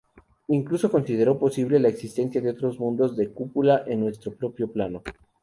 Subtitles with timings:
[0.47, 5.03] Incluso consideró posible la existencia de otros mundos de cúpula en nuestro propio plano.